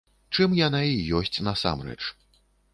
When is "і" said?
0.95-1.05